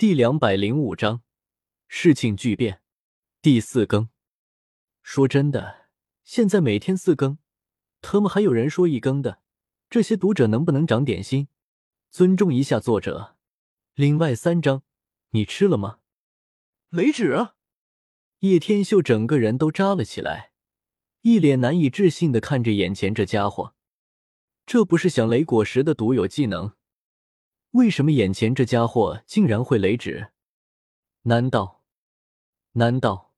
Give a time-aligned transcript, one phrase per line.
[0.00, 1.20] 第两百零五章
[1.86, 2.80] 事情巨变，
[3.42, 4.08] 第四更。
[5.02, 5.90] 说真的，
[6.24, 7.36] 现在每天四更，
[8.00, 9.42] 特么还有人说一更的，
[9.90, 11.48] 这些读者能不能长点心，
[12.10, 13.36] 尊重一下作者？
[13.92, 14.84] 另外三章，
[15.32, 15.98] 你吃了吗？
[16.88, 17.48] 雷指，
[18.38, 20.52] 叶天秀整个人都扎了起来，
[21.20, 23.74] 一脸难以置信的看着眼前这家伙。
[24.64, 26.72] 这不是响雷果实的独有技能？
[27.72, 30.32] 为什么眼前这家伙竟然会雷指？
[31.22, 31.84] 难道？
[32.72, 33.32] 难道？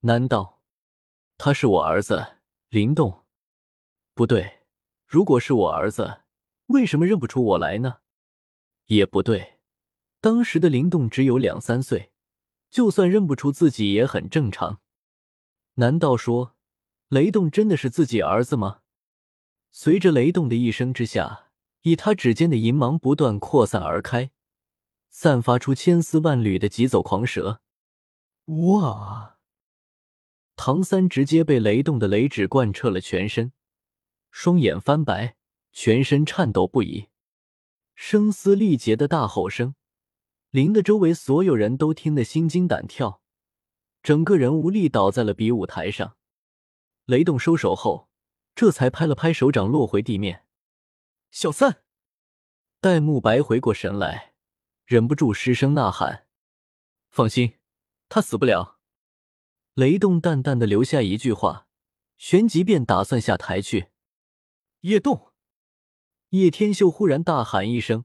[0.00, 0.60] 难道
[1.36, 2.36] 他是我儿子
[2.68, 3.24] 灵动？
[4.14, 4.60] 不对，
[5.06, 6.22] 如果是我儿子，
[6.66, 8.00] 为什么认不出我来呢？
[8.86, 9.58] 也不对，
[10.20, 12.12] 当时的灵动只有两三岁。
[12.70, 14.82] 就算认不出自己也很正常。
[15.76, 16.54] 难道说
[17.08, 18.82] 雷动真的是自己儿子吗？
[19.70, 21.47] 随着雷动的一声之下，
[21.88, 24.30] 以他指尖的银芒不断扩散而开，
[25.08, 27.62] 散发出千丝万缕的疾走狂蛇。
[28.46, 29.38] 哇！
[30.54, 33.52] 唐三直接被雷动的雷指贯彻了全身，
[34.30, 35.36] 双眼翻白，
[35.72, 37.08] 全身颤抖不已，
[37.94, 39.74] 声嘶力竭的大吼声。
[40.50, 43.22] 林的周围所有人都听得心惊胆跳，
[44.02, 46.16] 整个人无力倒在了比武台上。
[47.06, 48.08] 雷动收手后，
[48.54, 50.44] 这才拍了拍手掌，落回地面。
[51.30, 51.82] 小三，
[52.80, 54.34] 戴沐白回过神来，
[54.86, 56.26] 忍不住失声呐喊
[57.10, 57.58] ：“放心，
[58.08, 58.78] 他死不了。”
[59.74, 61.68] 雷动淡淡的留下一句话，
[62.16, 63.90] 旋即便打算下台去。
[64.80, 65.32] 叶动，
[66.30, 68.04] 叶天秀忽然大喊一声。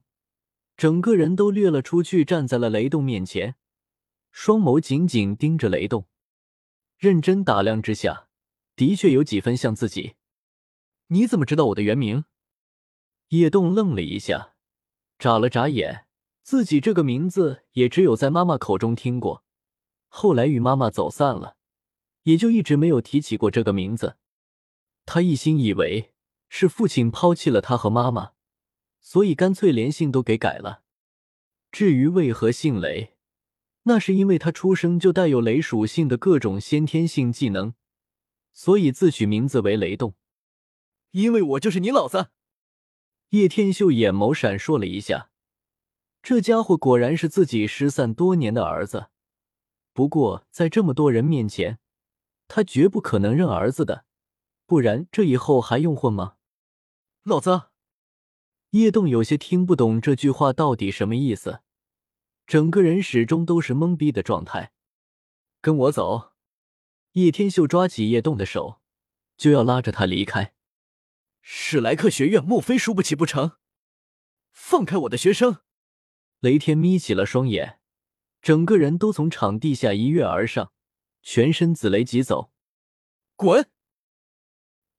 [0.76, 3.56] 整个人都掠了出去，站在了雷动面前，
[4.30, 6.08] 双眸紧紧盯着雷动，
[6.98, 8.28] 认真打量之下，
[8.76, 10.16] 的确有几分像自己。
[11.06, 12.24] 你怎么知道我的原名？
[13.38, 14.54] 叶动愣了一下，
[15.18, 16.06] 眨了眨眼，
[16.42, 19.44] 自己这个名字也只有在妈妈口中听过，
[20.08, 21.56] 后来与妈妈走散了，
[22.22, 24.16] 也就一直没有提起过这个名字。
[25.04, 26.12] 他一心以为
[26.48, 28.32] 是父亲抛弃了他和妈妈。
[29.06, 30.82] 所以干脆连姓都给改了。
[31.70, 33.18] 至于为何姓雷，
[33.82, 37.74] 那是因为他出生就带有雷属性的各种先天性技能，
[38.54, 40.14] 所以自取名字为雷动。
[41.10, 42.30] 因为我就是你老子。
[43.34, 45.28] 叶天秀眼眸闪烁了一下，
[46.22, 49.08] 这家伙果然是自己失散多年的儿子。
[49.92, 51.80] 不过在这么多人面前，
[52.46, 54.04] 他绝不可能认儿子的，
[54.66, 56.36] 不然这以后还用混吗？
[57.24, 57.62] 老子。
[58.70, 61.62] 叶动有些听不懂这句话到底什么意思，
[62.46, 64.70] 整个人始终都是懵逼的状态。
[65.60, 66.34] 跟我走！
[67.14, 68.80] 叶天秀抓起叶动的手，
[69.36, 70.54] 就要拉着他离开。
[71.46, 73.58] 史莱克学院莫非输不起不成？
[74.50, 75.58] 放开我的学生！
[76.40, 77.78] 雷天眯起了双眼，
[78.40, 80.72] 整个人都从场地下一跃而上，
[81.20, 82.50] 全身紫雷疾走。
[83.36, 83.68] 滚！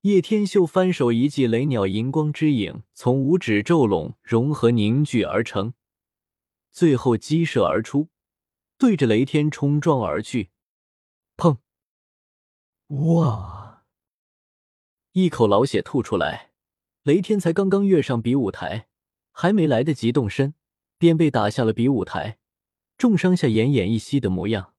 [0.01, 5.73] 叶天秀翻手一记雷鸟银光之影从五指骤拢融合凝聚而成，
[6.71, 8.09] 最后激射而出，
[8.77, 10.51] 对着雷天冲撞而去。
[11.35, 11.57] 砰！
[12.89, 13.64] 哇！
[15.17, 16.51] 一口老血吐出来，
[17.03, 18.89] 雷天才刚刚跃上比武台，
[19.31, 20.55] 还没来得及动身，
[20.97, 22.37] 便被打下了比武台，
[22.97, 24.73] 重伤下奄奄一息的模样。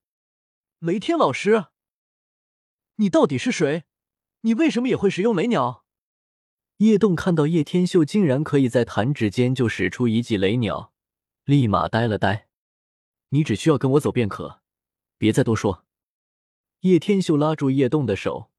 [0.78, 1.68] 雷天老师，
[2.96, 3.84] 你到底是谁？
[4.42, 5.86] 你为什么也会使用雷鸟？
[6.76, 10.92] 叶动看到叶天秀竟然可以在弹指间就使出一记雷鸟，
[11.46, 12.48] 立马呆了呆。
[13.30, 14.60] 你只需要跟我走便可，
[15.16, 15.86] 别再多说。
[16.80, 18.50] 叶天秀拉住叶动的手，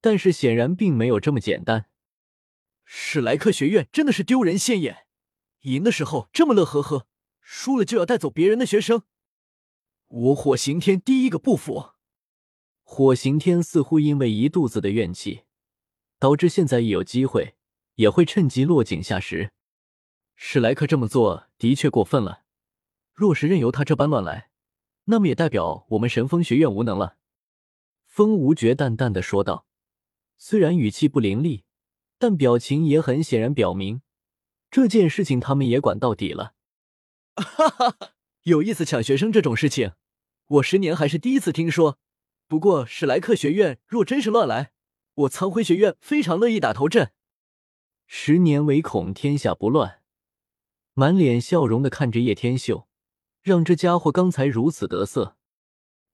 [0.00, 1.86] 但是显然并没有这么简单。
[2.84, 5.06] 史莱克学院真的是丢人现眼，
[5.62, 7.06] 赢的时候这么乐呵呵，
[7.40, 9.02] 输了就要带走别人的学生。
[10.08, 11.90] 我火刑天第一个不服。
[12.82, 15.42] 火刑天似乎因为一肚子的怨气，
[16.18, 17.56] 导致现在一有机会
[17.96, 19.52] 也会趁机落井下石。
[20.34, 22.44] 史莱克这么做的确过分了，
[23.12, 24.50] 若是任由他这般乱来，
[25.04, 27.18] 那么也代表我们神风学院无能了。
[28.06, 29.66] 风无绝淡淡的说道，
[30.38, 31.64] 虽然语气不凌厉，
[32.16, 34.00] 但表情也很显然表明
[34.70, 36.54] 这件事情他们也管到底了。
[37.34, 37.96] 哈哈，
[38.44, 39.92] 有意思抢学生这种事情，
[40.46, 41.98] 我十年还是第一次听说。
[42.46, 44.72] 不过，史莱克学院若真是乱来，
[45.14, 47.12] 我苍辉学院非常乐意打头阵。
[48.06, 50.00] 十年唯恐天下不乱，
[50.94, 52.88] 满脸笑容的看着叶天秀，
[53.42, 55.36] 让这家伙刚才如此得瑟。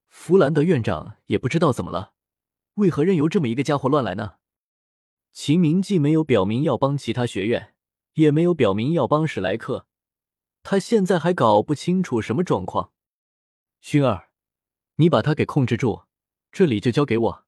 [0.08, 2.13] 弗兰德院长也不知道怎么了，
[2.74, 4.34] 为何任由这么一个家伙乱来呢？
[5.32, 7.74] 秦明既没有表明要帮其他学院，
[8.14, 9.86] 也没有表明要帮史莱克，
[10.62, 12.92] 他现在还搞不清楚什么状况。
[13.82, 14.30] 薰儿，
[14.96, 16.04] 你把他给控制住，
[16.50, 17.44] 这里就交给我。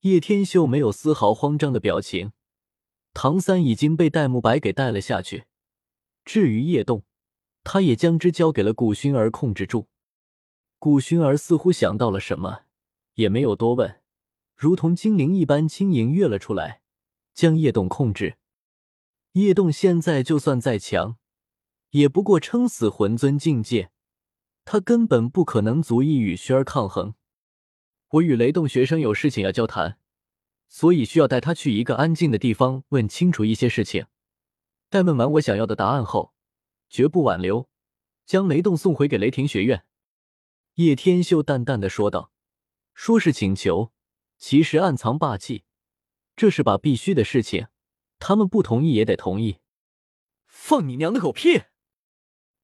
[0.00, 2.32] 叶天秀没有丝毫慌张的表情。
[3.14, 5.46] 唐三已经被戴沐白给带了下去。
[6.22, 7.04] 至于叶动，
[7.64, 9.88] 他也将之交给了古薰儿控制住。
[10.78, 12.65] 古薰儿似乎想到了什么，
[13.16, 14.00] 也没有多问，
[14.54, 16.80] 如同精灵一般轻盈跃了出来，
[17.34, 18.38] 将叶动控制。
[19.32, 21.16] 叶动现在就算再强，
[21.90, 23.90] 也不过撑死魂尊境界，
[24.64, 27.14] 他根本不可能足以与轩儿抗衡。
[28.10, 29.98] 我与雷动学生有事情要交谈。
[30.68, 34.06] 所以需要带他去一个安静的地方，问清楚一些事情。
[34.90, 36.34] 待问完我想要的答案后，
[36.88, 37.68] 绝不挽留，
[38.24, 39.84] 将雷动送回给雷霆学院。”
[40.74, 42.32] 叶天秀淡淡的说道。
[42.96, 43.92] 说是请求，
[44.38, 45.64] 其实暗藏霸气。
[46.34, 47.68] 这是把必须的事情，
[48.18, 49.58] 他们不同意也得同意。
[50.46, 51.64] 放你娘的狗屁！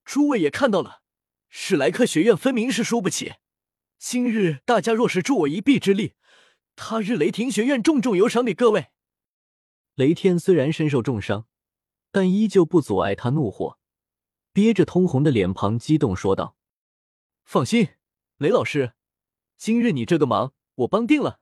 [0.07, 1.03] 诸位也看到了，
[1.51, 3.35] 史莱克学院分明是输不起。
[3.99, 6.15] 今日大家若是助我一臂之力。
[6.77, 8.89] 他日雷霆学院重重有赏给各位。
[9.95, 11.47] 雷天虽然身受重伤，
[12.11, 13.79] 但依旧不阻碍他怒火，
[14.51, 16.57] 憋着通红的脸庞，激动说道
[17.45, 17.91] ：“放心，
[18.39, 18.95] 雷老师，
[19.65, 21.39] 今日你这个忙我帮定了。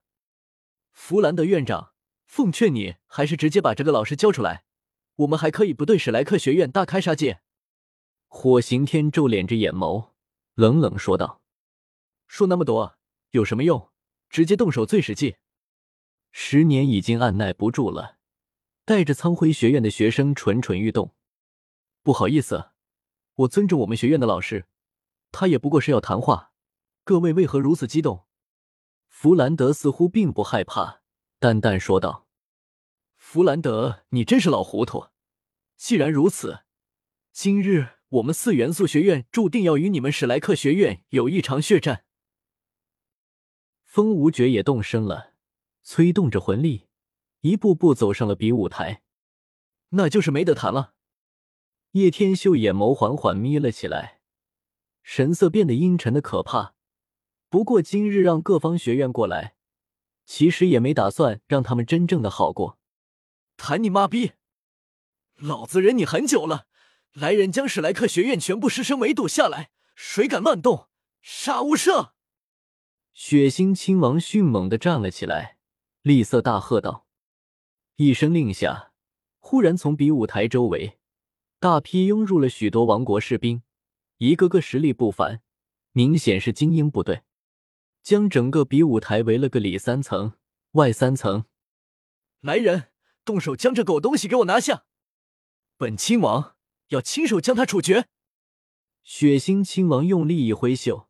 [0.92, 1.94] 弗兰德院长，
[2.26, 4.66] 奉劝你还是直接把这个老师交出来，
[5.16, 7.40] 我们还可以不对史莱克学院大开杀戒。”
[8.28, 10.10] 火刑天皱敛着眼眸，
[10.52, 11.40] 冷冷说道
[12.28, 12.98] ：“说那么多
[13.30, 13.88] 有什么用？”
[14.28, 15.36] 直接动手最实际。
[16.30, 18.18] 十年已经按耐不住了，
[18.84, 21.14] 带着苍辉学院的学生蠢蠢欲动。
[22.02, 22.72] 不好意思，
[23.36, 24.66] 我尊重我们学院的老师，
[25.32, 26.48] 他也不过是要谈话。
[27.10, 28.28] 各位为何如此激动？
[29.08, 31.02] 弗兰德似乎并不害怕，
[31.40, 32.28] 淡淡说道
[33.18, 35.08] ：“弗兰德，你真是老糊涂。
[35.76, 36.60] 既然如此，
[37.32, 42.04] 今日我们四元素学院注定要与你们史莱克学院有一场血战。”
[43.82, 45.32] 风无绝也动身了，
[45.82, 46.86] 催动着魂力，
[47.40, 49.02] 一步步走上了比武台。
[49.88, 50.94] 那就是没得谈了。
[51.90, 54.20] 叶天秀眼眸缓缓眯了起来，
[55.02, 56.76] 神色变得阴沉的可怕。
[57.50, 59.56] 不过今日让各方学院过来，
[60.24, 62.78] 其实也没打算让他们真正的好过。
[63.56, 64.32] 谈你妈逼！
[65.34, 66.68] 老子忍你很久了，
[67.12, 70.86] 来人将史莱克学院全部师生围堵下来，谁敢乱动，
[71.20, 72.12] 杀无赦！
[73.12, 75.58] 血腥亲王迅猛地站了起来，
[76.02, 77.08] 厉色大喝道
[77.96, 78.92] ：“一声令下，
[79.40, 81.00] 忽然从比武台周围
[81.58, 83.64] 大批涌入了许多王国士兵，
[84.18, 85.42] 一个个实力不凡，
[85.90, 87.22] 明显是精英部队，
[88.02, 90.34] 将整个比武台围了个里三层
[90.72, 91.44] 外三层。
[92.40, 92.92] 来人，
[93.24, 94.84] 动手将这狗东西给我拿下！
[95.76, 96.56] 本亲王
[96.88, 98.08] 要亲手将他处决！”
[99.02, 101.08] 血腥亲王用力一挥袖。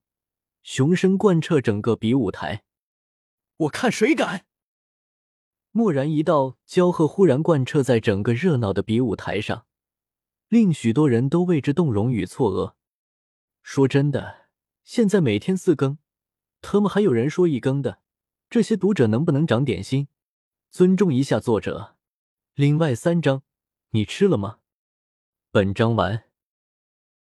[0.63, 2.65] 雄声贯彻整个比武台，
[3.57, 4.45] 我看谁敢！
[5.73, 9.67] 蓦然一道娇喝忽然贯彻在整个热闹的比武台上，
[10.49, 12.75] 令许多人都为之动容与错愕。
[13.63, 14.49] 说真的，
[14.85, 15.97] 现在每天四更，
[16.61, 18.01] 他们还有人说一更的，
[18.49, 20.09] 这些读者能不能长点心，
[20.71, 21.97] 尊重一下作者？
[22.55, 23.43] 另外三章，
[23.91, 24.59] 你吃了吗？
[25.51, 26.30] 本章完。